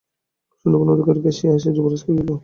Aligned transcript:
সৈন্যগণ 0.53 0.87
অধিকতর 0.93 1.17
ঘেঁষিয়া 1.23 1.51
আসিয়া 1.55 1.75
যুবরাজকে 1.75 2.09
ঘিরিল। 2.11 2.31